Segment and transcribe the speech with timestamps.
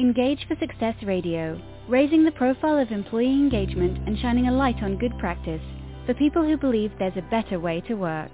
[0.00, 4.96] Engage for Success Radio, raising the profile of employee engagement and shining a light on
[4.96, 5.60] good practice
[6.06, 8.30] for people who believe there's a better way to work.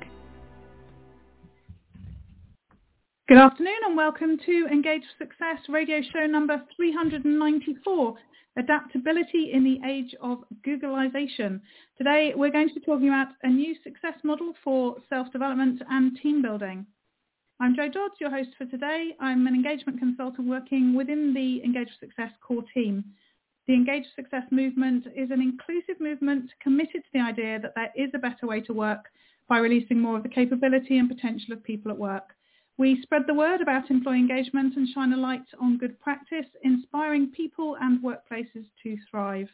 [3.26, 8.14] Good afternoon and welcome to Engage for Success radio show number 394,
[8.58, 11.60] Adaptability in the Age of Googlization.
[11.98, 16.42] Today we're going to be talking about a new success model for self-development and team
[16.42, 16.86] building.
[17.58, 19.12] I'm Jo Dodds, your host for today.
[19.18, 23.02] I'm an engagement consultant working within the Engage Success core team.
[23.66, 28.10] The Engage Success movement is an inclusive movement committed to the idea that there is
[28.12, 29.06] a better way to work
[29.48, 32.34] by releasing more of the capability and potential of people at work.
[32.76, 37.28] We spread the word about employee engagement and shine a light on good practice, inspiring
[37.28, 39.48] people and workplaces to thrive.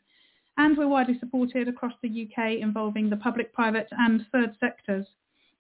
[0.57, 5.07] And we're widely supported across the UK involving the public, private and third sectors.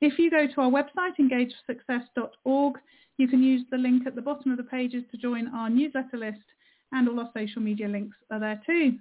[0.02, 2.74] If you go to our website, engageforsuccess.org,
[3.18, 6.16] you can use the link at the bottom of the pages to join our newsletter
[6.16, 6.42] list
[6.90, 8.98] and all our social media links are there too.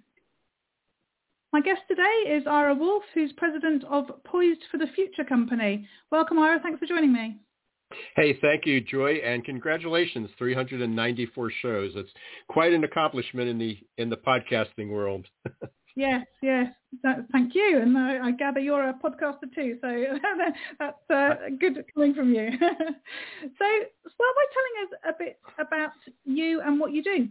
[1.51, 5.87] My guest today is Ira Wolfe, who's president of Poised for the Future Company.
[6.11, 6.59] Welcome, Ira.
[6.61, 7.39] Thanks for joining me.
[8.15, 11.91] Hey, thank you, Joy, and congratulations, 394 shows.
[11.95, 12.11] It's
[12.47, 15.25] quite an accomplishment in the in the podcasting world.
[15.95, 16.67] Yes, yes.
[17.03, 17.79] That, thank you.
[17.81, 20.05] And I, I, gather you're a podcaster too, so
[20.79, 22.49] that's uh, good coming from you.
[22.59, 23.65] so
[24.07, 25.91] start by telling us a bit about
[26.25, 27.27] you and what you do.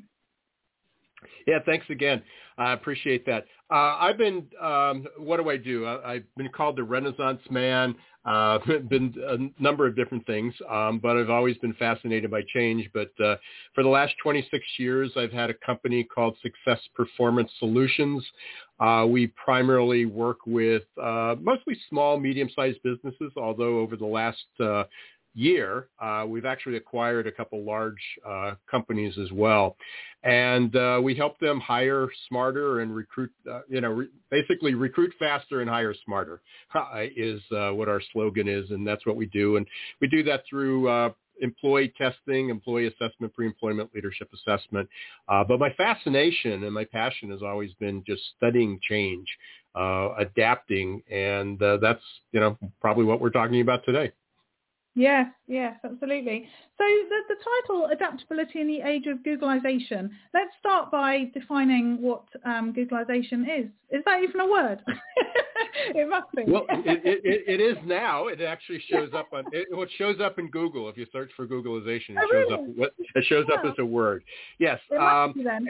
[1.46, 2.22] Yeah, thanks again.
[2.58, 3.46] I appreciate that.
[3.70, 5.86] Uh, I've been, um, what do I do?
[5.86, 7.94] I, have been called the Renaissance Man.
[8.24, 12.90] Uh, been a number of different things, um, but I've always been fascinated by change.
[12.92, 13.36] But uh,
[13.74, 18.24] for the last 26 years, I've had a company called Success Performance Solutions.
[18.78, 24.84] Uh, we primarily work with uh, mostly small, medium-sized businesses, although over the last uh,
[25.34, 29.76] year, uh, we've actually acquired a couple large uh, companies as well,
[30.22, 33.30] and uh, we help them hire smarter and recruit.
[33.50, 36.40] Uh, you know, re- basically recruit faster and hire smarter
[37.16, 39.56] is uh, what our slogan is, and that's what we do.
[39.56, 39.66] And
[40.00, 41.10] we do that through uh,
[41.40, 44.88] employee testing, employee assessment, pre-employment leadership assessment.
[45.28, 49.26] Uh, but my fascination and my passion has always been just studying change,
[49.74, 52.02] uh, adapting, and uh, that's
[52.32, 54.12] you know probably what we're talking about today.
[54.94, 56.48] Yes, yes, absolutely.
[56.76, 57.36] So the, the
[57.68, 60.10] title, Adaptability in the Age of Googlization.
[60.34, 63.66] Let's start by defining what um, Googlization is.
[63.90, 64.82] Is that even a word?
[65.94, 66.42] it must be.
[66.46, 68.26] Well, it, it, it is now.
[68.26, 70.88] It actually shows up on, it, well, it shows up in Google.
[70.88, 72.82] If you search for Googlization, it oh, shows really?
[72.82, 74.24] up, it shows up as a word.
[74.58, 74.80] Yes.
[75.00, 75.66] Um, be then.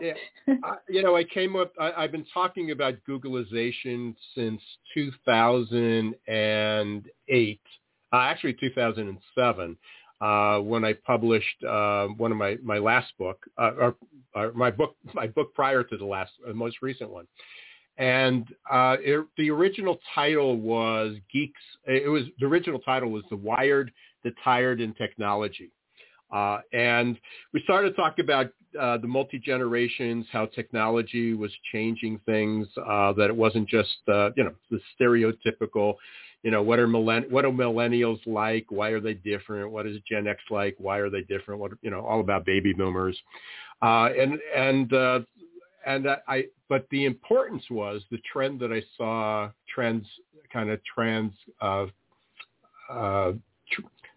[0.00, 0.14] yeah,
[0.48, 4.60] eh, I, you know, I came up, I, I've been talking about Googlization since
[4.92, 7.60] 2008
[8.12, 9.76] uh, actually 2007,
[10.20, 13.96] uh, when I published uh, one of my, my last book, uh, or,
[14.34, 17.26] or, my book my book prior to the last uh, most recent one,
[17.98, 21.60] and uh, it, the original title was Geeks.
[21.86, 23.92] It was the original title was The Wired,
[24.24, 25.70] the Tired, and Technology.
[26.32, 27.18] And
[27.52, 33.68] we started to talk about the multi-generations, how technology was changing things, that it wasn't
[33.68, 35.94] just, you know, the stereotypical,
[36.46, 38.66] you know, what are millenn- what are millennials like?
[38.68, 39.68] Why are they different?
[39.72, 40.76] What is Gen X like?
[40.78, 41.60] Why are they different?
[41.60, 43.18] What, you know, all about baby boomers.
[43.82, 45.20] Uh, and, and, uh,
[45.86, 50.06] and I, but the importance was the trend that I saw trends
[50.52, 51.86] kind of trans, uh,
[52.88, 53.32] uh,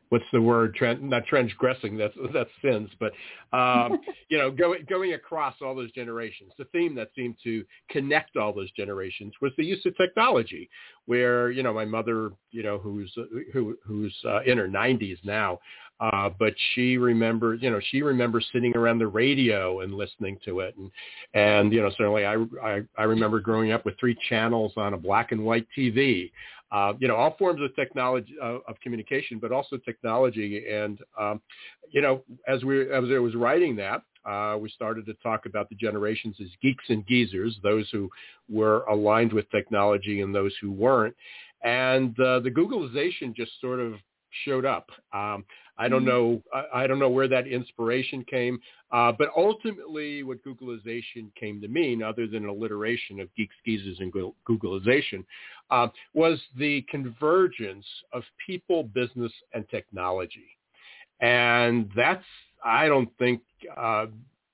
[0.10, 0.76] what's the word?
[0.76, 1.98] Trend, not transgressing.
[1.98, 3.14] That's that's sins, but
[3.58, 4.00] um,
[4.30, 6.52] you know, going going across all those generations.
[6.58, 10.70] The theme that seemed to connect all those generations was the use of technology.
[11.06, 13.16] Where you know, my mother, you know, who's
[13.54, 15.60] who who's uh, in her 90s now,
[16.00, 20.62] uh, but she remembers, you know, she remembers sitting around the radio and listening to
[20.62, 20.92] it, and
[21.34, 24.98] and you know, certainly I I, I remember growing up with three channels on a
[24.98, 26.32] black and white TV
[26.72, 30.66] uh, you know, all forms of technology uh, of communication, but also technology.
[30.70, 31.42] And um,
[31.90, 35.70] you know, as we as I was writing that, uh, we started to talk about
[35.70, 38.10] the generations as geeks and geezers, those who
[38.50, 41.16] were aligned with technology and those who weren't.
[41.64, 43.96] And uh, the Googlization just sort of
[44.46, 44.90] showed up.
[45.14, 45.46] Um,
[45.80, 46.10] I don't mm-hmm.
[46.10, 46.44] know.
[46.54, 48.60] I, I, don't know where that inspiration came,
[48.92, 54.00] uh, but ultimately, what Googlization came to mean, other than an alliteration of geeks, geezers,
[54.00, 54.14] and
[54.48, 55.24] Googlization,
[55.72, 60.58] uh, was the convergence of people, business, and technology.
[61.22, 62.26] And that's,
[62.64, 63.42] I don't think,
[63.78, 64.08] uh,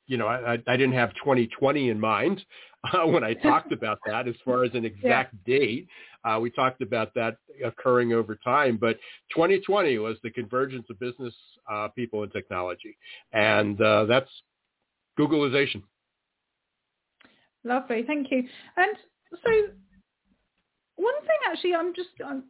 [0.08, 2.46] you know, I, I didn't have 2020 in mind
[2.94, 5.58] uh, when I talked about that as far as an exact yeah.
[5.58, 5.88] date.
[6.26, 8.98] Uh, we talked about that occurring over time, but
[9.34, 11.34] 2020 was the convergence of business
[11.72, 12.98] uh, people and technology,
[13.34, 14.30] and uh, that's
[15.20, 15.84] Googlization.
[17.64, 18.44] Lovely, thank you.
[18.78, 18.96] And
[19.32, 19.52] so,
[20.96, 22.44] one thing actually, I'm just I'm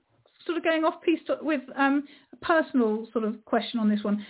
[0.46, 4.26] sort of going off piece with um, a personal sort of question on this one.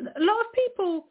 [0.00, 1.06] A lot of people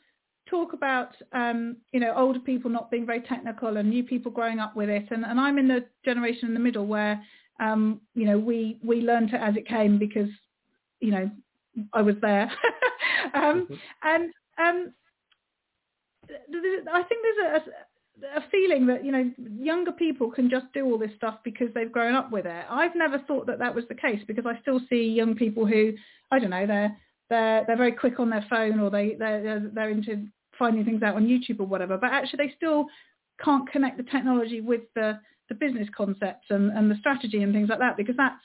[0.49, 4.59] talk about um, you know older people not being very technical and new people growing
[4.59, 7.21] up with it, and, and I'm in the generation in the middle where
[7.59, 10.29] um, you know we we learned it as it came because
[10.99, 11.29] you know
[11.93, 12.51] I was there,
[13.33, 13.73] um, mm-hmm.
[14.03, 14.93] and um,
[16.91, 20.97] I think there's a, a feeling that you know younger people can just do all
[20.97, 22.65] this stuff because they've grown up with it.
[22.69, 25.93] I've never thought that that was the case because I still see young people who
[26.31, 26.95] I don't know they're
[27.29, 30.27] they're they're very quick on their phone or they they're they're into
[30.57, 32.87] finding things out on YouTube or whatever, but actually they still
[33.43, 35.17] can't connect the technology with the
[35.49, 38.41] the business concepts and, and the strategy and things like that because that's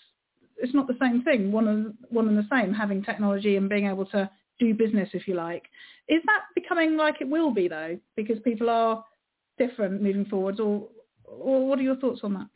[0.56, 3.86] it's not the same thing one and one and the same having technology and being
[3.86, 4.28] able to
[4.58, 5.64] do business if you like
[6.08, 9.04] is that becoming like it will be though because people are
[9.58, 10.88] different moving forwards, or
[11.24, 12.46] or what are your thoughts on that?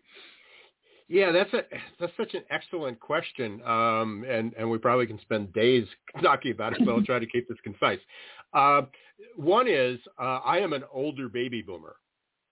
[1.08, 1.62] Yeah, that's a
[1.98, 5.86] that's such an excellent question, um, and and we probably can spend days
[6.22, 6.80] talking about it.
[6.84, 8.00] So I'll try to keep this concise.
[8.52, 8.82] Uh,
[9.36, 11.96] one is uh, I am an older baby boomer,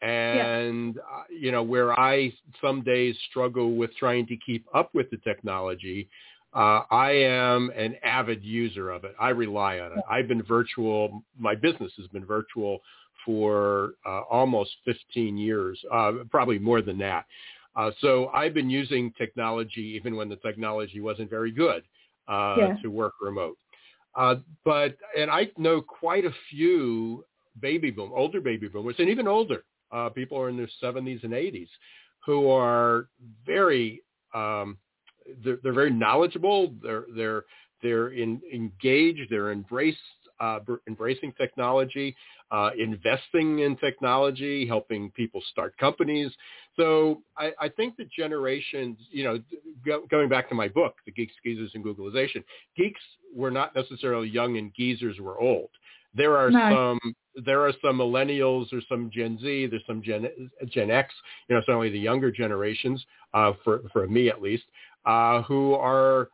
[0.02, 1.00] and yeah.
[1.00, 5.16] uh, you know where I some days struggle with trying to keep up with the
[5.18, 6.08] technology.
[6.54, 9.14] Uh, I am an avid user of it.
[9.20, 10.04] I rely on it.
[10.08, 11.22] I've been virtual.
[11.38, 12.80] My business has been virtual
[13.26, 17.26] for uh, almost 15 years, uh, probably more than that.
[17.74, 21.82] Uh, so I've been using technology even when the technology wasn't very good
[22.26, 22.76] uh, yeah.
[22.82, 23.58] to work remote.
[24.14, 27.24] Uh, but and I know quite a few
[27.60, 31.32] baby boom, older baby boomers, and even older uh, people are in their 70s and
[31.32, 31.68] 80s
[32.24, 33.08] who are
[33.44, 34.02] very
[34.34, 34.76] um,
[35.44, 36.72] they're, they're very knowledgeable.
[36.82, 37.44] They're they're
[37.82, 39.30] they're in, engaged.
[39.30, 39.98] They're embraced
[40.40, 42.14] uh, embracing technology,
[42.50, 46.30] uh, investing in technology, helping people start companies.
[46.76, 49.38] So I, I think the generations, you know,
[49.84, 52.44] go, going back to my book, The Geeks, Geezers, and Googlization,
[52.76, 53.00] geeks
[53.34, 55.70] were not necessarily young and geezers were old.
[56.14, 56.98] There are no.
[57.02, 60.28] some there are some millennials, there's some Gen Z, there's some Gen
[60.68, 61.14] Gen X,
[61.48, 63.04] you know, certainly the younger generations,
[63.34, 64.64] uh, for for me at least,
[65.04, 66.28] uh, who are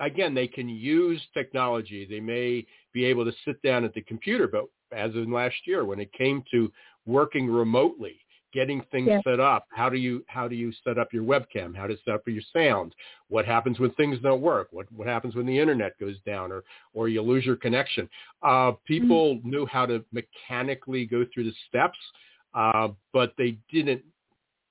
[0.00, 2.06] again they can use technology.
[2.08, 4.48] They may be able to sit down at the computer.
[4.48, 6.70] But as in last year, when it came to
[7.06, 8.20] working remotely,
[8.52, 9.20] getting things yeah.
[9.24, 11.76] set up, how do you how do you set up your webcam?
[11.76, 12.94] How to set up your sound?
[13.28, 14.68] What happens when things don't work?
[14.70, 16.64] What what happens when the internet goes down or
[16.94, 18.08] or you lose your connection?
[18.42, 19.50] Uh, people mm-hmm.
[19.50, 21.98] knew how to mechanically go through the steps,
[22.54, 24.02] uh, but they didn't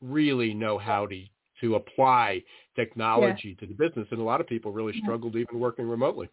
[0.02, 1.24] really know how to
[1.62, 2.44] to apply
[2.76, 3.66] technology yeah.
[3.66, 6.30] to the business, and a lot of people really struggled even working remotely.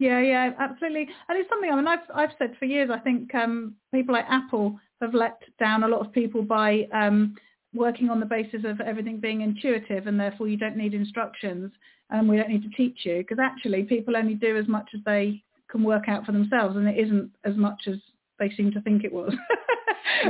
[0.00, 1.08] Yeah, yeah, absolutely.
[1.28, 2.88] And it's something I mean I've I've said for years.
[2.90, 7.36] I think um, people like Apple have let down a lot of people by um,
[7.74, 11.70] working on the basis of everything being intuitive, and therefore you don't need instructions,
[12.08, 15.00] and we don't need to teach you because actually people only do as much as
[15.04, 17.96] they can work out for themselves, and it isn't as much as
[18.38, 19.34] they seem to think it was.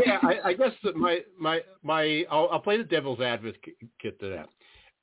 [0.04, 4.30] yeah, I, I guess that my my my I'll, I'll play the devil's advocate to
[4.30, 4.48] that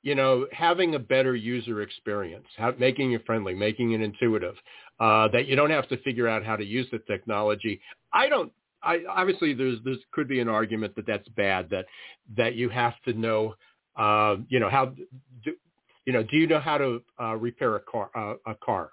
[0.02, 4.54] you know, having a better user experience, how, making it friendly, making it intuitive,
[5.00, 7.80] uh, that you don't have to figure out how to use the technology.
[8.12, 8.52] I don't.
[8.82, 11.68] I obviously there's there's could be an argument that that's bad.
[11.70, 11.86] That
[12.36, 13.54] that you have to know,
[13.96, 14.94] uh, you know, how,
[15.44, 15.52] do,
[16.04, 18.10] you know, do you know how to uh, repair a car?
[18.16, 18.90] Uh, a car,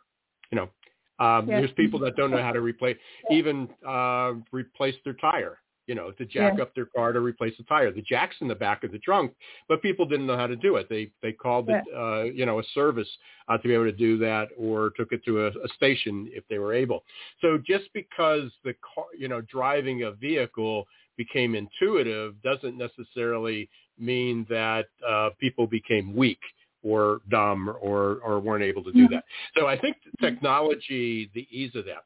[0.51, 0.69] you know.
[1.17, 2.97] Um, There's people that don't know how to replace
[3.31, 6.63] even uh, replace their tire you know, to jack yeah.
[6.63, 7.91] up their car to replace the tire.
[7.91, 9.33] The jack's in the back of the trunk,
[9.67, 10.87] but people didn't know how to do it.
[10.89, 11.81] They they called yeah.
[11.85, 13.07] it, uh, you know, a service
[13.47, 16.43] uh, to be able to do that, or took it to a, a station if
[16.49, 17.03] they were able.
[17.41, 20.85] So just because the car, you know, driving a vehicle
[21.17, 26.39] became intuitive doesn't necessarily mean that uh, people became weak
[26.83, 29.23] or dumb or or weren't able to do that.
[29.57, 32.03] So I think technology, the ease of that.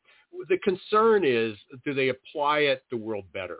[0.48, 3.60] The concern is, do they apply it the world better?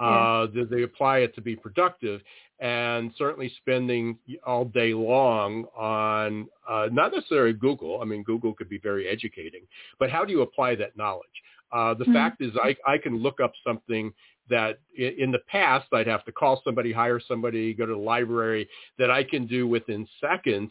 [0.00, 2.20] Uh, do they apply it to be productive?
[2.60, 8.00] And certainly spending all day long on uh, not necessarily Google.
[8.00, 9.62] I mean, Google could be very educating,
[9.98, 11.26] but how do you apply that knowledge?
[11.72, 12.12] Uh, the mm-hmm.
[12.12, 14.12] fact is, I, I can look up something
[14.50, 18.68] that in the past I'd have to call somebody, hire somebody, go to the library
[18.98, 20.70] that I can do within seconds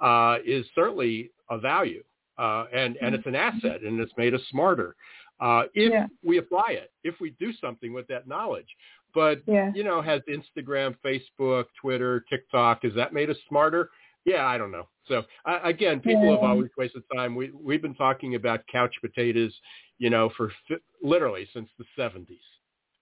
[0.00, 2.02] uh, is certainly a value.
[2.40, 3.58] Uh, and, and it's an mm-hmm.
[3.58, 4.96] asset and it's made us smarter
[5.40, 6.06] uh, if yeah.
[6.22, 8.68] we apply it, if we do something with that knowledge.
[9.14, 9.72] But, yeah.
[9.74, 13.90] you know, has Instagram, Facebook, Twitter, TikTok, has that made us smarter?
[14.24, 14.88] Yeah, I don't know.
[15.06, 16.32] So uh, again, people yeah.
[16.32, 17.34] have always wasted time.
[17.34, 19.52] We, we've been talking about couch potatoes,
[19.98, 22.38] you know, for fi- literally since the 70s.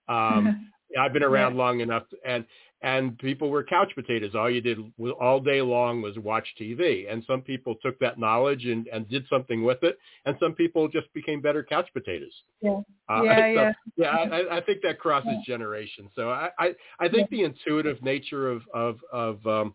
[0.08, 1.62] Um, I've been around yeah.
[1.62, 2.44] long enough, and
[2.80, 4.32] and people were couch potatoes.
[4.36, 4.78] All you did
[5.20, 7.10] all day long was watch TV.
[7.12, 9.98] And some people took that knowledge and, and did something with it.
[10.26, 12.32] And some people just became better couch potatoes.
[12.60, 13.72] Yeah, uh, yeah, so, yeah.
[13.96, 15.40] yeah I, I think that crosses yeah.
[15.44, 16.10] generations.
[16.14, 17.38] So I, I, I think yeah.
[17.38, 19.74] the intuitive nature of of of, um,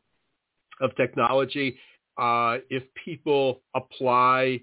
[0.79, 1.77] of technology,
[2.17, 4.61] uh, if people apply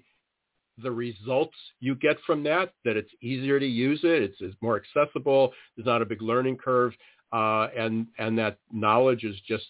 [0.77, 4.81] the results you get from that, that it's easier to use it, it's, it's more
[4.81, 6.93] accessible, there's not a big learning curve,
[7.33, 9.65] uh, and and that knowledge is just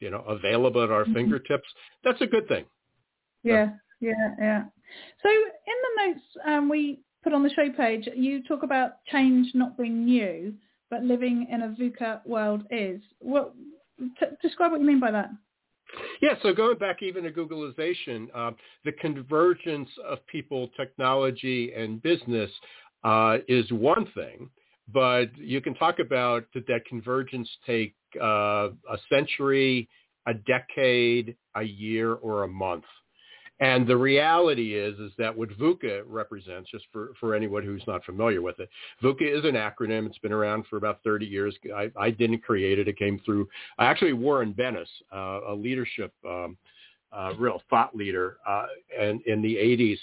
[0.00, 1.14] you know available at our mm-hmm.
[1.14, 1.68] fingertips.
[2.04, 2.64] That's a good thing.
[3.42, 4.64] Yeah, yeah, yeah.
[5.22, 9.48] So in the notes um, we put on the show page, you talk about change
[9.54, 10.54] not being new,
[10.90, 13.00] but living in a VUCA world is.
[13.18, 13.54] What
[14.20, 15.30] t- describe what you mean by that?
[16.20, 18.52] Yeah, so going back even to Googlization, uh,
[18.84, 22.50] the convergence of people, technology, and business
[23.04, 24.50] uh, is one thing
[24.92, 29.88] but you can talk about did that convergence take uh, a century,
[30.26, 32.84] a decade, a year, or a month?
[33.60, 38.04] And the reality is, is that what VUCA represents, just for, for anyone who's not
[38.04, 38.68] familiar with it,
[39.02, 40.06] VUCA is an acronym.
[40.06, 41.56] It's been around for about 30 years.
[41.74, 42.88] I, I didn't create it.
[42.88, 46.56] It came through actually Warren Bennis, uh, a leadership, um,
[47.12, 48.66] uh, real thought leader, uh,
[48.98, 49.98] and in the 80s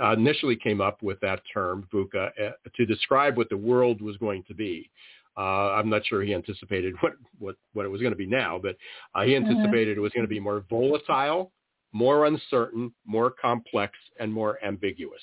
[0.00, 4.16] uh, initially came up with that term, VUCA, uh, to describe what the world was
[4.18, 4.90] going to be.
[5.36, 8.60] Uh, I'm not sure he anticipated what, what, what it was going to be now,
[8.62, 8.76] but
[9.14, 9.46] uh, he mm-hmm.
[9.46, 10.00] anticipated mm-hmm.
[10.00, 11.52] it was going to be more volatile,
[11.92, 15.22] more uncertain, more complex, and more ambiguous.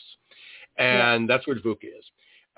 [0.78, 1.36] And yeah.
[1.36, 2.06] that's what VUCA is.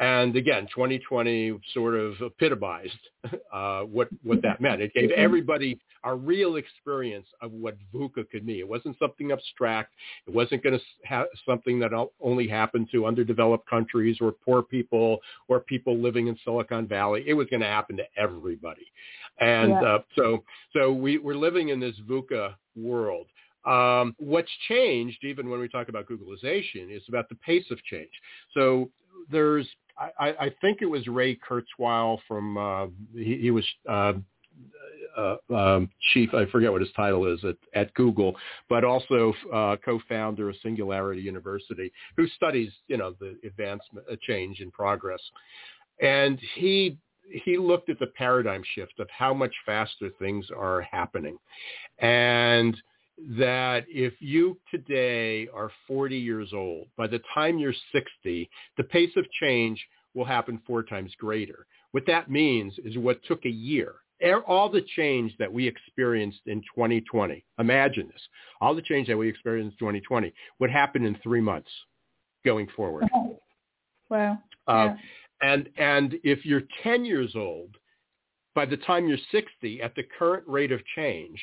[0.01, 2.97] And again, 2020 sort of epitomized
[3.53, 4.81] uh, what what that meant.
[4.81, 8.59] It gave everybody a real experience of what VUCA could mean.
[8.59, 9.93] It wasn't something abstract.
[10.25, 15.19] It wasn't going to have something that only happened to underdeveloped countries or poor people
[15.47, 17.23] or people living in Silicon Valley.
[17.27, 18.91] It was going to happen to everybody.
[19.39, 19.83] And yeah.
[19.83, 23.27] uh, so so we, we're living in this VUCA world.
[23.65, 28.11] Um, what's changed, even when we talk about Googlization, is about the pace of change.
[28.53, 28.89] So
[29.29, 34.13] there's I, I think it was Ray Kurzweil from uh, he, he was uh,
[35.17, 38.35] uh, um, chief, I forget what his title is at, at Google,
[38.69, 44.59] but also uh, co-founder of Singularity University, who studies, you know, the advancement, uh, change
[44.59, 45.21] and progress.
[46.01, 46.97] And he
[47.45, 51.37] he looked at the paradigm shift of how much faster things are happening,
[51.99, 52.75] and
[53.37, 59.11] that if you today are 40 years old, by the time you're 60, the pace
[59.15, 61.65] of change will happen four times greater.
[61.91, 63.95] What that means is what took a year,
[64.47, 68.21] all the change that we experienced in 2020, imagine this,
[68.59, 71.69] all the change that we experienced in 2020 would happen in three months
[72.45, 73.05] going forward.
[74.09, 74.39] Wow.
[74.67, 74.95] Uh, yeah.
[75.41, 77.75] And, and if you're 10 years old,
[78.53, 81.39] by the time you're 60, at the current rate of change,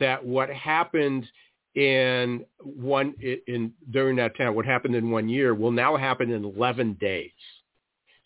[0.00, 1.26] that what happened
[1.74, 6.44] in one in during that time, what happened in one year will now happen in
[6.44, 7.30] 11 days.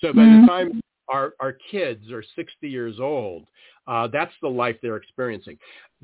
[0.01, 0.43] So by mm-hmm.
[0.43, 3.45] the time our, our kids are 60 years old,
[3.87, 5.59] uh, that's the life they're experiencing.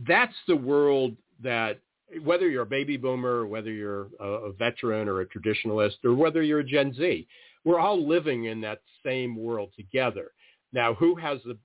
[0.06, 1.78] That's the world that
[2.22, 6.14] whether you're a baby boomer or whether you're a, a veteran or a traditionalist or
[6.14, 7.26] whether you're a Gen Z,
[7.64, 10.32] we're all living in that same world together.
[10.72, 11.56] Now, who has the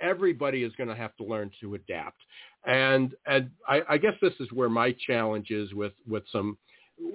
[0.00, 2.20] everybody is going to have to learn to adapt.
[2.66, 6.58] And and I, I guess this is where my challenge is with with some,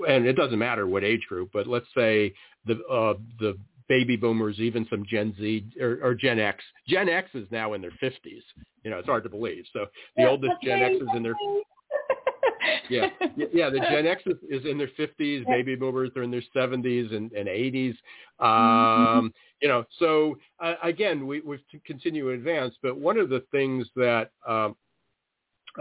[0.07, 2.33] and it doesn't matter what age group, but let's say
[2.65, 6.63] the uh, the baby boomers, even some Gen Z or, or Gen X.
[6.87, 8.43] Gen X is now in their fifties.
[8.83, 9.65] You know, it's hard to believe.
[9.73, 9.85] So
[10.15, 11.35] the yeah, oldest Gen X is in their
[12.89, 13.69] yeah, yeah.
[13.69, 15.43] The Gen X is, is in their fifties.
[15.47, 15.55] Yeah.
[15.55, 17.95] Baby boomers are in their seventies and eighties.
[18.41, 19.17] Mm-hmm.
[19.17, 22.75] Um, you know, so uh, again, we we continue to advance.
[22.81, 24.75] But one of the things that um,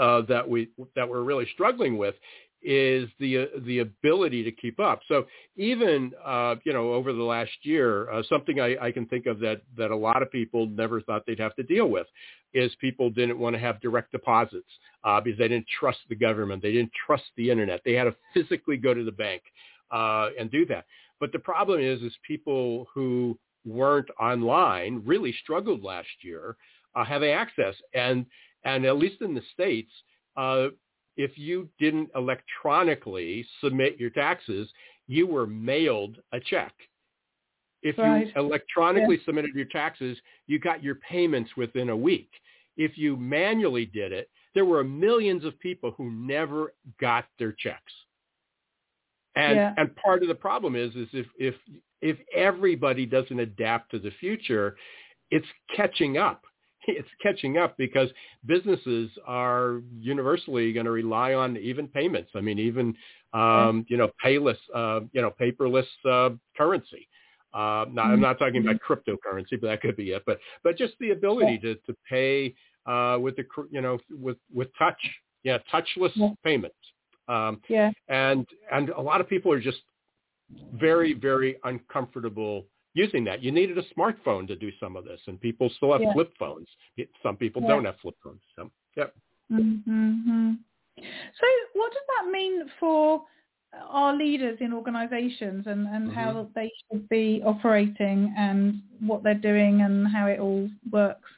[0.00, 2.14] uh, that we that we're really struggling with
[2.64, 5.00] is the uh, the ability to keep up.
[5.06, 9.26] So even uh, you know over the last year, uh, something I, I can think
[9.26, 12.06] of that that a lot of people never thought they'd have to deal with
[12.54, 14.68] is people didn't want to have direct deposits
[15.04, 18.14] uh, because they didn't trust the government, they didn't trust the internet, they had to
[18.32, 19.42] physically go to the bank
[19.90, 20.86] uh, and do that.
[21.20, 26.56] But the problem is, is people who weren't online really struggled last year
[26.94, 28.24] uh, having access, and
[28.64, 29.90] and at least in the states,
[30.36, 30.68] uh,
[31.16, 34.68] if you didn't electronically submit your taxes,
[35.06, 36.72] you were mailed a check.
[37.82, 38.26] If right.
[38.26, 39.24] you electronically yeah.
[39.26, 40.16] submitted your taxes,
[40.46, 42.30] you got your payments within a week.
[42.76, 47.92] If you manually did it, there were millions of people who never got their checks.
[49.36, 49.74] And yeah.
[49.76, 51.54] and part of the problem is is if if
[52.00, 54.76] if everybody doesn't adapt to the future,
[55.30, 56.44] it's catching up.
[56.88, 58.10] It's catching up because
[58.46, 62.30] businesses are universally going to rely on even payments.
[62.34, 62.94] I mean, even
[63.32, 67.08] um, you know, payless, uh, you know, paperless uh, currency.
[67.52, 70.22] Uh, not, I'm not talking about cryptocurrency, but that could be it.
[70.26, 72.54] But but just the ability to to pay
[72.86, 74.98] uh, with the you know with with touch,
[75.42, 76.30] yeah, touchless yeah.
[76.44, 76.76] payments.
[77.28, 77.90] Um, yeah.
[78.08, 79.78] And and a lot of people are just
[80.74, 83.42] very very uncomfortable using that.
[83.42, 86.12] You needed a smartphone to do some of this, and people still have yeah.
[86.12, 86.68] flip phones.
[87.22, 87.68] Some people yeah.
[87.68, 88.40] don't have flip phones.
[88.56, 89.14] So, yep.
[89.52, 90.52] Mm-hmm.
[90.96, 93.24] So, what does that mean for
[93.88, 96.14] our leaders in organisations and, and mm-hmm.
[96.14, 101.28] how they should be operating and what they're doing and how it all works?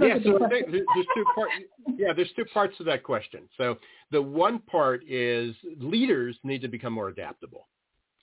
[0.00, 1.52] yeah, so there's two parts.
[1.96, 3.48] Yeah, there's two parts to that question.
[3.56, 3.78] So
[4.10, 7.66] the one part is leaders need to become more adaptable.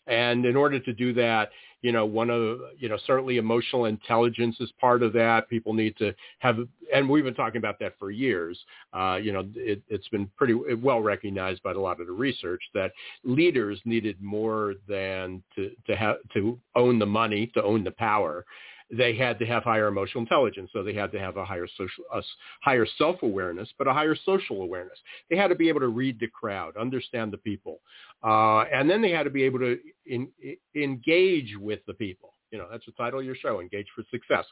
[0.08, 1.50] And in order to do that,
[1.82, 5.48] you know, one of, you know, certainly emotional intelligence is part of that.
[5.48, 6.58] People need to have,
[6.94, 8.60] and we've been talking about that for years.
[8.94, 12.64] Uh, you know, it, it's been pretty well recognized by a lot of the research
[12.74, 17.92] that leaders needed more than to, to have, to own the money, to own the
[17.92, 18.44] power
[18.89, 20.70] they had to have higher emotional intelligence.
[20.72, 22.22] So they had to have a higher social, a
[22.62, 24.98] higher self-awareness, but a higher social awareness.
[25.29, 27.79] They had to be able to read the crowd, understand the people,
[28.24, 32.34] uh, and then they had to be able to in, in, engage with the people.
[32.51, 34.46] You know, that's the title of your show, Engage for Success.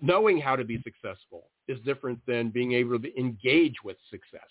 [0.00, 4.48] Knowing how to be successful is different than being able to engage with success.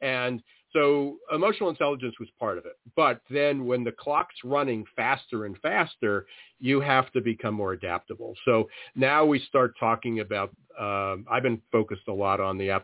[0.00, 2.72] And so emotional intelligence was part of it.
[2.94, 6.26] But then when the clock's running faster and faster,
[6.60, 8.34] you have to become more adaptable.
[8.44, 12.80] So now we start talking about, um, I've been focused a lot on the uh,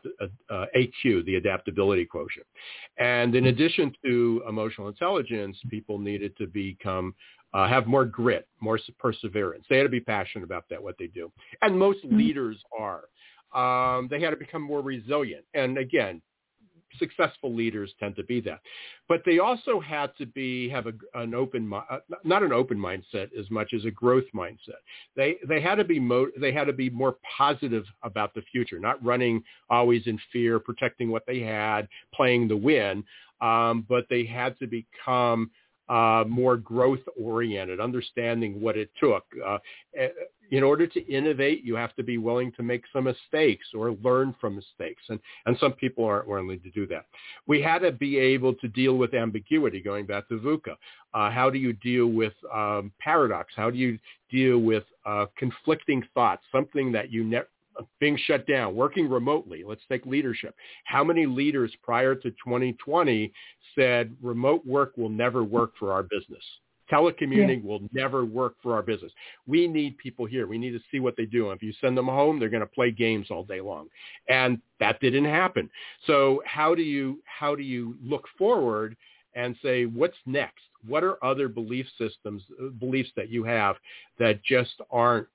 [0.50, 2.46] uh, AQ, the adaptability quotient.
[2.98, 7.14] And in addition to emotional intelligence, people needed to become
[7.52, 9.64] uh, have more grit, more perseverance.
[9.70, 11.30] They had to be passionate about that, what they do.
[11.62, 12.16] And most mm-hmm.
[12.16, 13.02] leaders are.
[13.54, 15.44] Um, they had to become more resilient.
[15.54, 16.20] And again,
[16.98, 18.60] successful leaders tend to be that.
[19.08, 23.28] But they also had to be have a, an open, uh, not an open mindset
[23.38, 24.80] as much as a growth mindset.
[25.16, 28.78] They they had to be mo- they had to be more positive about the future,
[28.78, 33.04] not running always in fear, protecting what they had, playing the win.
[33.40, 35.50] Um, but they had to become
[35.88, 39.24] uh, more growth oriented, understanding what it took.
[39.44, 39.58] Uh,
[39.98, 40.08] eh,
[40.50, 44.34] in order to innovate, you have to be willing to make some mistakes or learn
[44.40, 45.02] from mistakes.
[45.08, 47.06] And, and some people aren't willing to do that.
[47.46, 50.76] We had to be able to deal with ambiguity, going back to VUCA.
[51.12, 53.52] Uh, how do you deal with um, paradox?
[53.56, 53.98] How do you
[54.30, 57.40] deal with uh, conflicting thoughts, something that you ne-
[58.00, 59.64] being shut down, working remotely.
[59.66, 60.54] Let's take leadership.
[60.84, 63.32] How many leaders prior to 2020
[63.74, 66.42] said remote work will never work for our business?
[66.92, 67.68] Telecommuting yeah.
[67.68, 69.10] will never work for our business.
[69.46, 70.46] We need people here.
[70.46, 71.48] We need to see what they do.
[71.50, 73.88] And if you send them home, they're going to play games all day long.
[74.28, 75.70] And that didn't happen.
[76.06, 78.96] So how do you how do you look forward
[79.34, 80.60] and say what's next?
[80.86, 82.42] What are other belief systems
[82.78, 83.76] beliefs that you have
[84.18, 85.26] that just aren't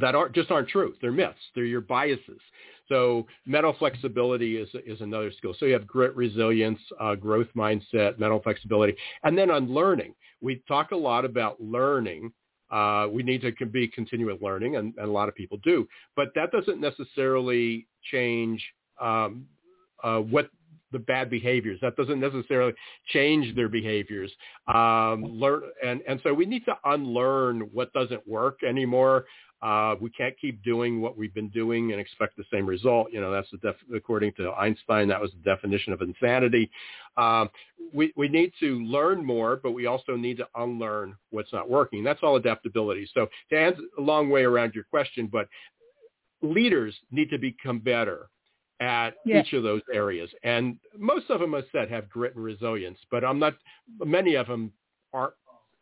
[0.00, 0.94] that aren't just aren't true.
[1.00, 1.38] They're myths.
[1.54, 2.40] They're your biases.
[2.88, 5.54] So mental flexibility is is another skill.
[5.58, 10.14] So you have grit, resilience, uh, growth mindset, mental flexibility, and then on learning.
[10.40, 12.32] We talk a lot about learning.
[12.70, 15.86] Uh, we need to be continuous learning, and, and, a lot of people do.
[16.16, 18.60] But that doesn't necessarily change
[19.00, 19.46] um,
[20.02, 20.50] uh, what
[20.92, 21.78] the bad behaviors.
[21.82, 22.72] That doesn't necessarily
[23.08, 24.32] change their behaviors.
[24.72, 29.26] Um, learn and and so we need to unlearn what doesn't work anymore.
[29.66, 33.08] Uh, we can't keep doing what we've been doing and expect the same result.
[33.10, 36.70] You know, that's the def- according to Einstein, that was the definition of insanity.
[37.16, 37.50] Um,
[37.92, 42.04] we, we need to learn more, but we also need to unlearn what's not working.
[42.04, 43.08] That's all adaptability.
[43.12, 45.48] So to answer a long way around your question, but
[46.42, 48.28] leaders need to become better
[48.78, 49.40] at yeah.
[49.40, 50.30] each of those areas.
[50.44, 53.54] And most of them, as I said, have grit and resilience, but I'm not,
[54.04, 54.70] many of them
[55.12, 55.34] aren't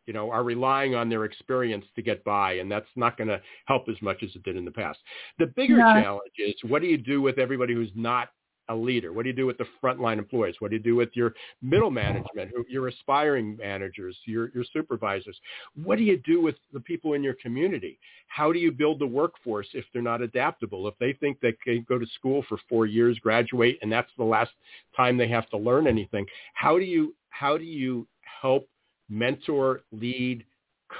[0.05, 3.41] you know, are relying on their experience to get by, and that's not going to
[3.65, 4.99] help as much as it did in the past.
[5.39, 8.29] The bigger challenge is what do you do with everybody who's not
[8.69, 9.13] a leader?
[9.13, 10.55] What do you do with the frontline employees?
[10.59, 15.37] What do you do with your middle management, your aspiring managers, your, your supervisors?
[15.83, 17.99] What do you do with the people in your community?
[18.27, 20.87] How do you build the workforce if they're not adaptable?
[20.87, 24.23] If they think they can go to school for four years, graduate, and that's the
[24.23, 24.51] last
[24.95, 28.07] time they have to learn anything, how do you how do you
[28.41, 28.67] help
[29.09, 30.43] mentor, lead,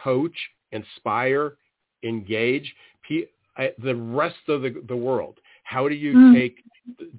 [0.03, 0.35] coach,
[0.71, 1.57] inspire,
[2.03, 2.73] engage
[3.09, 5.39] the rest of the, the world?
[5.63, 6.33] How do you mm.
[6.33, 6.57] take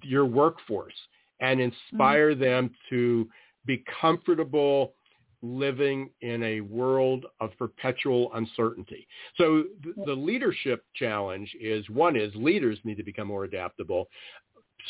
[0.02, 0.94] your workforce
[1.40, 2.40] and inspire mm.
[2.40, 3.28] them to
[3.66, 4.94] be comfortable
[5.42, 9.06] living in a world of perpetual uncertainty.
[9.36, 14.08] So th- the leadership challenge is one is leaders need to become more adaptable.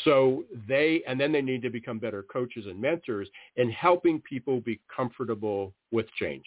[0.03, 4.61] So they, and then they need to become better coaches and mentors in helping people
[4.61, 6.45] be comfortable with change.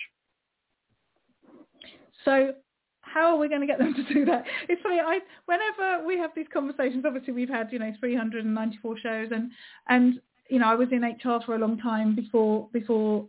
[2.25, 2.53] So
[3.01, 4.45] how are we going to get them to do that?
[4.69, 5.01] It's funny.
[5.01, 9.51] I whenever we have these conversations, obviously we've had you know 394 shows, and
[9.89, 13.27] and you know I was in HR for a long time before before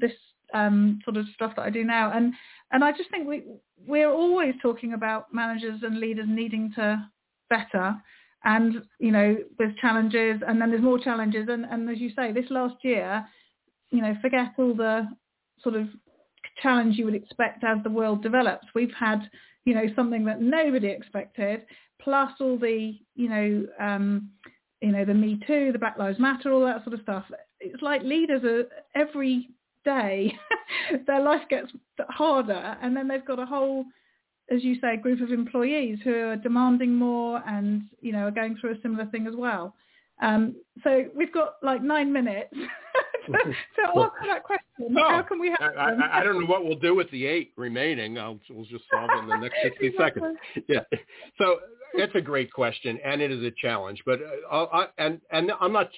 [0.00, 0.12] this
[0.54, 2.32] um, sort of stuff that I do now, and
[2.72, 3.44] and I just think we
[3.86, 7.08] we're always talking about managers and leaders needing to
[7.50, 7.96] better,
[8.44, 12.32] and you know there's challenges, and then there's more challenges, and and as you say,
[12.32, 13.26] this last year,
[13.90, 15.08] you know, forget all the
[15.62, 15.88] sort of
[16.62, 18.66] challenge you would expect as the world develops.
[18.74, 19.20] We've had,
[19.64, 21.64] you know, something that nobody expected,
[22.00, 24.30] plus all the, you know, um,
[24.80, 27.24] you know, the Me Too, the Black Lives Matter, all that sort of stuff.
[27.60, 29.48] It's like leaders are every
[29.84, 30.36] day,
[31.06, 31.70] their life gets
[32.08, 33.84] harder, and then they've got a whole,
[34.50, 38.30] as you say, a group of employees who are demanding more and, you know, are
[38.30, 39.74] going through a similar thing as well.
[40.20, 42.52] Um, so we've got like nine minutes
[43.26, 44.64] to answer that question.
[44.80, 47.26] No, How can we help I, I, I, don't know what we'll do with the
[47.26, 48.18] eight remaining.
[48.18, 50.38] I'll, we'll just solve it in the next 60 seconds.
[50.66, 50.80] Yeah.
[51.38, 51.58] So
[51.94, 54.02] it's a great question, and it is a challenge.
[54.04, 55.90] But uh, I, and and I'm not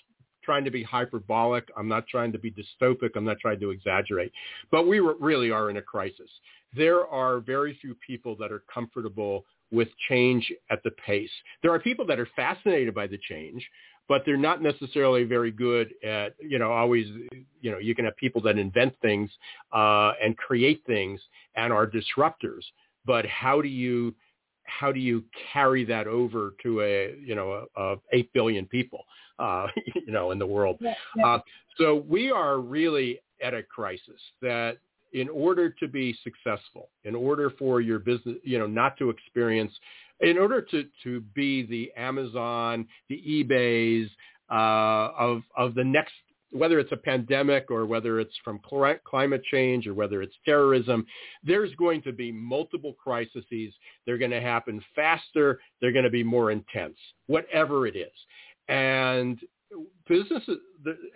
[0.51, 1.71] trying to be hyperbolic.
[1.77, 3.11] I'm not trying to be dystopic.
[3.15, 4.33] I'm not trying to exaggerate.
[4.73, 6.29] But we really are in a crisis.
[6.75, 11.31] There are very few people that are comfortable with change at the pace.
[11.63, 13.65] There are people that are fascinated by the change,
[14.09, 17.07] but they're not necessarily very good at, you know, always,
[17.61, 19.31] you know, you can have people that invent things
[19.73, 21.21] uh, and create things
[21.55, 22.65] and are disruptors,
[23.07, 24.13] but how do you
[24.79, 29.05] how do you carry that over to a you know a, a eight billion people
[29.39, 29.67] uh,
[30.07, 30.79] you know in the world?
[30.81, 31.27] Yeah, yeah.
[31.27, 31.39] Uh,
[31.77, 34.79] so we are really at a crisis that
[35.13, 39.73] in order to be successful, in order for your business, you know, not to experience,
[40.21, 44.09] in order to, to be the Amazon, the eBays
[44.51, 46.13] uh, of, of the next,
[46.53, 48.61] whether it's a pandemic or whether it's from
[49.05, 51.07] climate change or whether it's terrorism,
[51.45, 53.45] there's going to be multiple crises.
[54.07, 55.61] They're going to happen faster.
[55.81, 58.13] They're going to be more intense, whatever it is.
[58.69, 59.39] And
[60.09, 60.59] businesses,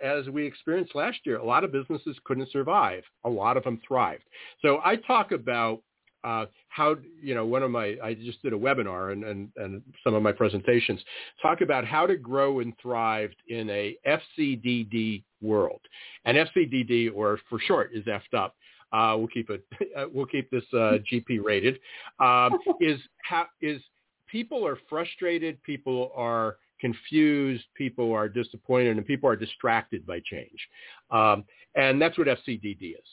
[0.01, 3.03] as we experienced last year, a lot of businesses couldn't survive.
[3.25, 4.23] A lot of them thrived.
[4.61, 5.81] So I talk about
[6.25, 9.81] uh, how, you know, one of my, I just did a webinar and, and, and
[10.03, 10.99] some of my presentations
[11.41, 15.81] talk about how to grow and thrive in a FCDD world.
[16.25, 18.55] And FCDD, or for short, is effed up.
[18.91, 19.63] Uh, we'll keep it,
[20.13, 21.79] we'll keep this uh, GP rated,
[22.19, 23.81] um, is, how, is
[24.27, 30.59] people are frustrated, people are confused, people are disappointed, and people are distracted by change.
[31.11, 31.43] Um,
[31.75, 33.07] and that's what FCDD is.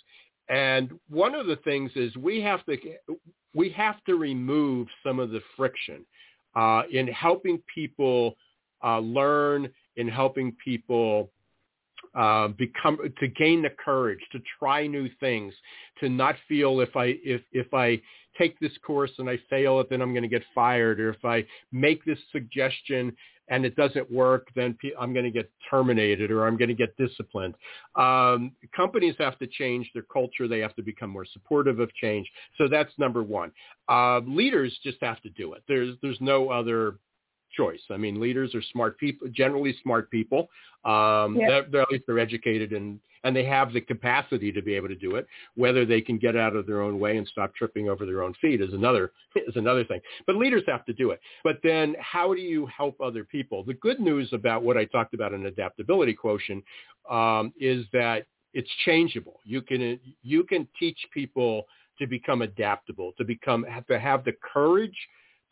[0.53, 2.77] And one of the things is we have to
[3.55, 6.05] we have to remove some of the friction
[6.55, 8.35] uh, in helping people
[8.85, 11.31] uh, learn, in helping people
[12.15, 15.55] uh, become to gain the courage to try new things,
[16.01, 18.01] to not feel if I if if I
[18.39, 21.25] take this course and I fail it, then I'm going to get fired, or if
[21.25, 23.15] I make this suggestion
[23.49, 26.97] and it doesn't work, then I'm going to get terminated or I'm going to get
[26.97, 27.55] disciplined.
[27.97, 30.49] Um, companies have to change their culture.
[30.49, 32.31] They have to become more supportive of change.
[32.57, 33.53] So that's number one.
[33.89, 35.63] Uh, leaders just have to do it.
[35.69, 36.95] There's there's no other
[37.53, 37.81] choice.
[37.91, 40.49] I mean, leaders are smart people, generally smart people.
[40.85, 41.49] Um, yeah.
[41.49, 44.89] they're, they're, at least they're educated and and they have the capacity to be able
[44.89, 45.27] to do it.
[45.55, 48.35] Whether they can get out of their own way and stop tripping over their own
[48.41, 50.01] feet is another is another thing.
[50.27, 51.21] But leaders have to do it.
[51.45, 53.65] But then, how do you help other people?
[53.65, 56.65] The good news about what I talked about in adaptability quotient
[57.11, 59.41] um, is that it's changeable.
[59.45, 61.67] You can you can teach people
[61.99, 64.97] to become adaptable, to become have to have the courage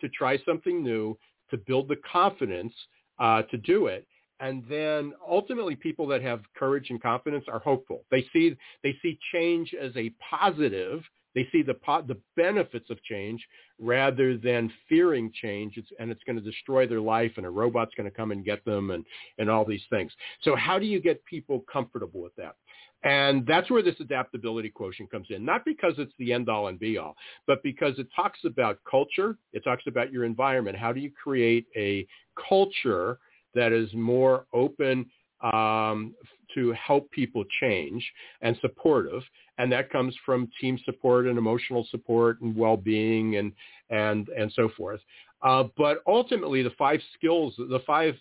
[0.00, 1.16] to try something new,
[1.50, 2.72] to build the confidence
[3.18, 4.06] uh, to do it.
[4.40, 8.04] And then ultimately people that have courage and confidence are hopeful.
[8.10, 11.02] They see, they see change as a positive.
[11.34, 13.44] They see the, po- the benefits of change
[13.78, 17.94] rather than fearing change it's, and it's going to destroy their life and a robot's
[17.96, 19.04] going to come and get them and,
[19.38, 20.12] and all these things.
[20.42, 22.56] So how do you get people comfortable with that?
[23.02, 26.78] And that's where this adaptability quotient comes in, not because it's the end all and
[26.78, 27.16] be all,
[27.46, 29.38] but because it talks about culture.
[29.52, 30.76] It talks about your environment.
[30.76, 32.06] How do you create a
[32.48, 33.18] culture
[33.54, 35.06] that is more open
[35.42, 36.14] um,
[36.54, 38.04] to help people change
[38.42, 39.22] and supportive.
[39.58, 43.52] And that comes from team support and emotional support and well-being and,
[43.90, 45.00] and, and so forth.
[45.42, 48.14] Uh, but ultimately, the five skills, the five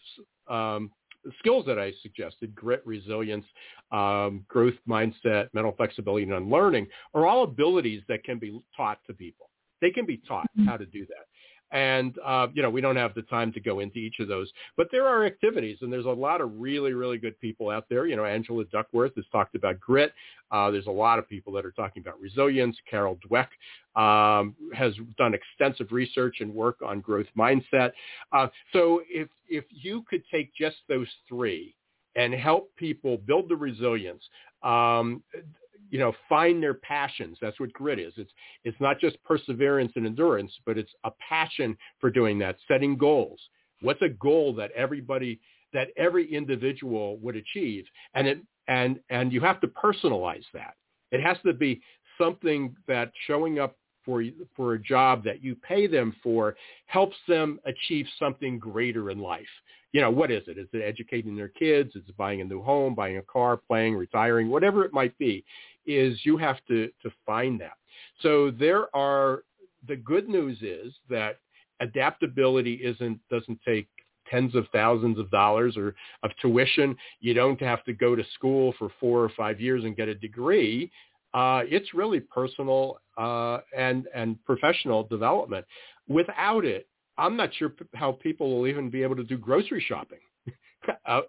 [0.49, 0.91] um,
[1.39, 3.45] skills that I suggested, grit, resilience,
[3.91, 9.13] um, growth mindset, mental flexibility, and unlearning, are all abilities that can be taught to
[9.13, 9.49] people.
[9.81, 10.67] They can be taught mm-hmm.
[10.67, 11.25] how to do that.
[11.71, 14.51] And, uh, you know, we don't have the time to go into each of those.
[14.75, 18.07] But there are activities, and there's a lot of really, really good people out there.
[18.07, 20.13] You know, Angela Duckworth has talked about grit.
[20.51, 22.75] Uh, there's a lot of people that are talking about resilience.
[22.89, 23.49] Carol Dweck
[23.95, 27.91] um, has done extensive research and work on growth mindset.
[28.31, 31.75] Uh, so if, if you could take just those three
[32.15, 34.23] and help people build the resilience,
[34.63, 35.23] um,
[35.89, 37.37] you know, find their passions.
[37.41, 38.13] That's what grit is.
[38.17, 38.31] It's
[38.63, 43.39] it's not just perseverance and endurance, but it's a passion for doing that, setting goals.
[43.81, 45.39] What's a goal that everybody
[45.73, 47.85] that every individual would achieve?
[48.13, 50.75] And it and and you have to personalize that.
[51.11, 51.81] It has to be
[52.17, 53.75] something that showing up
[54.05, 54.23] for
[54.55, 59.47] for a job that you pay them for helps them achieve something greater in life.
[59.91, 60.57] You know, what is it?
[60.57, 61.95] Is it educating their kids?
[61.95, 65.43] Is it buying a new home, buying a car, playing, retiring, whatever it might be?
[65.97, 67.77] Is you have to, to find that.
[68.21, 69.43] So there are,
[69.87, 71.37] the good news is that
[71.79, 73.87] adaptability isn't, doesn't take
[74.29, 76.95] tens of thousands of dollars or of tuition.
[77.19, 80.15] You don't have to go to school for four or five years and get a
[80.15, 80.91] degree.
[81.33, 85.65] Uh, it's really personal uh, and and professional development.
[86.07, 90.19] Without it, I'm not sure how people will even be able to do grocery shopping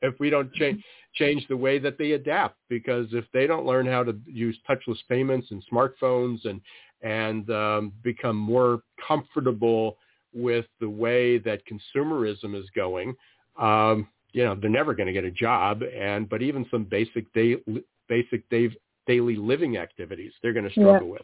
[0.03, 0.83] if we don't change
[1.15, 4.99] change the way that they adapt because if they don't learn how to use touchless
[5.09, 6.61] payments and smartphones and
[7.03, 9.97] and um, become more comfortable
[10.35, 13.15] with the way that consumerism is going,
[13.59, 15.83] um, you know, they're never going to get a job.
[15.83, 17.57] And but even some basic day,
[18.09, 18.71] basic day,
[19.07, 21.13] daily living activities, they're going to struggle yeah.
[21.13, 21.23] with.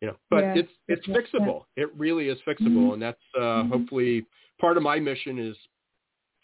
[0.00, 0.54] You know, but yeah.
[0.56, 1.64] it's it's fixable.
[1.76, 1.84] Yeah.
[1.84, 2.92] It really is fixable, mm-hmm.
[2.94, 3.72] and that's uh, mm-hmm.
[3.72, 4.26] hopefully
[4.60, 5.56] part of my mission is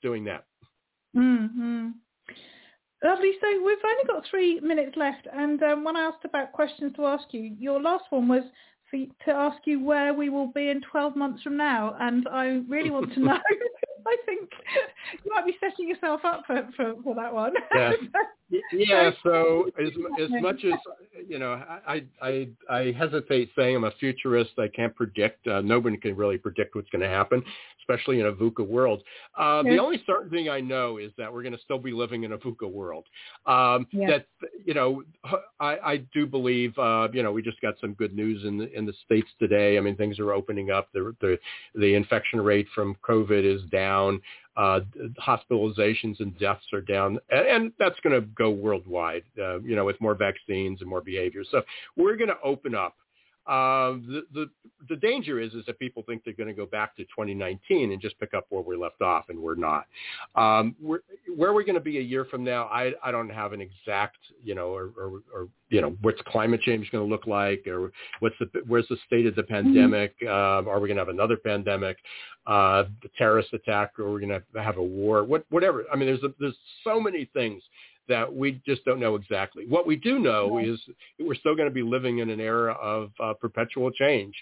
[0.02, 0.44] doing that.
[1.16, 1.88] Mm-hmm.
[3.04, 3.32] Lovely.
[3.40, 7.06] So we've only got three minutes left, and um, when I asked about questions to
[7.06, 8.44] ask you, your last one was
[8.90, 12.62] for, to ask you where we will be in 12 months from now, and I
[12.68, 13.38] really want to know.
[14.06, 14.50] I think
[15.24, 17.52] you might be setting yourself up for, for, for that one.
[17.74, 17.92] Yeah.
[18.72, 19.10] yeah.
[19.22, 20.74] So as as much as
[21.28, 24.52] you know, I I I hesitate saying I'm a futurist.
[24.58, 25.46] I can't predict.
[25.46, 27.42] Uh, nobody can really predict what's going to happen
[27.82, 29.02] especially in a VUCA world.
[29.38, 29.74] Uh, yes.
[29.74, 32.32] The only certain thing I know is that we're going to still be living in
[32.32, 33.06] a VUCA world.
[33.46, 34.22] Um, yes.
[34.40, 35.02] That you know,
[35.60, 36.76] I, I do believe.
[36.78, 39.76] Uh, you know, we just got some good news in the in the states today.
[39.78, 40.88] I mean, things are opening up.
[40.92, 41.38] The the,
[41.74, 43.91] the infection rate from COVID is down.
[44.54, 44.80] Uh,
[45.18, 49.22] hospitalizations and deaths are down, and, and that's going to go worldwide.
[49.40, 51.42] Uh, you know, with more vaccines and more behavior.
[51.50, 51.62] So
[51.96, 52.94] we're going to open up.
[53.46, 54.50] Uh, the, the
[54.88, 58.00] the danger is is that people think they're going to go back to 2019 and
[58.00, 59.86] just pick up where we left off, and we're not.
[60.36, 61.00] Um, we're,
[61.34, 64.18] where we're going to be a year from now, I I don't have an exact
[64.44, 67.90] you know or or, or you know what's climate change going to look like, or
[68.20, 69.54] what's the where's the state of the mm-hmm.
[69.54, 70.14] pandemic?
[70.20, 70.68] Mm-hmm.
[70.68, 71.96] Uh, are we going to have another pandemic?
[72.46, 75.24] Uh, the terrorist attack, or we're we going to have a war?
[75.24, 75.84] What whatever.
[75.92, 77.62] I mean, there's a, there's so many things
[78.08, 79.64] that we just don't know exactly.
[79.66, 80.80] What we do know is
[81.18, 84.34] we're still going to be living in an era of uh, perpetual change,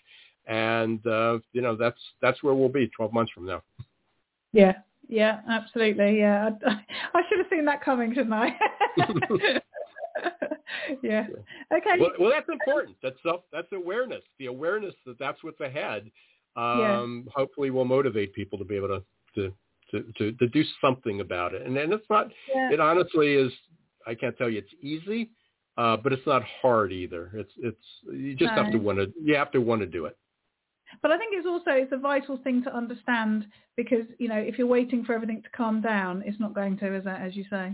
[0.46, 3.62] and uh, you know that's that's where we'll be 12 months from now.
[4.52, 4.74] Yeah,
[5.08, 6.18] yeah, absolutely.
[6.18, 6.70] Yeah, I,
[7.14, 8.56] I should have seen that coming, shouldn't I?
[11.02, 11.26] yeah.
[11.72, 12.00] Okay.
[12.00, 12.96] Well, well, that's important.
[13.02, 13.42] That's self.
[13.52, 14.22] That's awareness.
[14.38, 16.10] The awareness that that's what's ahead.
[16.56, 17.32] Um, yeah.
[17.34, 19.02] Hopefully, will motivate people to be able to
[19.36, 19.52] to
[19.90, 21.66] to, to, to do something about it.
[21.66, 22.70] And and it's not, yeah.
[22.72, 23.52] it honestly is,
[24.06, 25.30] I can't tell you it's easy,
[25.76, 27.30] uh, but it's not hard either.
[27.34, 28.62] It's, it's, you just no.
[28.64, 30.16] have to want to, you have to want to do it.
[31.02, 34.58] But I think it's also, it's a vital thing to understand because, you know, if
[34.58, 37.44] you're waiting for everything to calm down, it's not going to, is that, as you
[37.48, 37.72] say?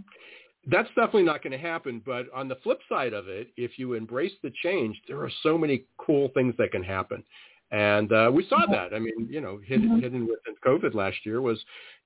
[0.69, 2.03] That's definitely not going to happen.
[2.05, 5.57] But on the flip side of it, if you embrace the change, there are so
[5.57, 7.25] many cool things that can happen.
[7.71, 8.95] And uh, we saw that.
[8.95, 10.01] I mean, you know, hidden, mm-hmm.
[10.01, 11.59] hidden within COVID last year was,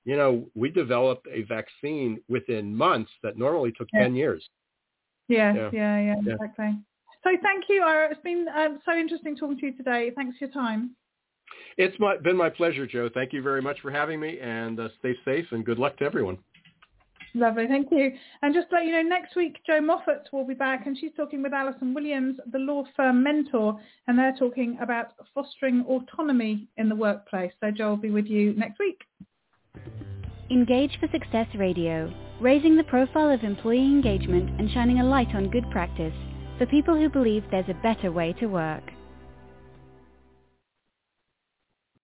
[0.05, 4.03] you know, we developed a vaccine within months that normally took yeah.
[4.03, 4.49] 10 years.
[5.27, 6.33] Yeah, yeah, yeah, yeah, yeah.
[6.33, 6.77] exactly.
[7.23, 8.09] So thank you, Ira.
[8.11, 10.11] It's been um, so interesting talking to you today.
[10.15, 10.95] Thanks for your time.
[11.77, 13.09] It's my, been my pleasure, Jo.
[13.13, 16.05] Thank you very much for having me, and uh, stay safe and good luck to
[16.05, 16.37] everyone.
[17.33, 18.11] Lovely, thank you.
[18.41, 21.11] And just to let you know, next week Jo Moffat will be back and she's
[21.15, 26.89] talking with Alison Williams, the law firm mentor, and they're talking about fostering autonomy in
[26.89, 27.53] the workplace.
[27.61, 28.99] So Jo will be with you next week.
[30.49, 35.49] Engage for Success Radio, raising the profile of employee engagement and shining a light on
[35.49, 36.13] good practice
[36.57, 38.90] for people who believe there's a better way to work.